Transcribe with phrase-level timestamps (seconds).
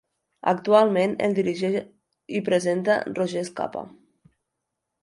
[0.51, 1.77] Actualment el dirigeix
[2.41, 3.87] i presenta Roger Escapa.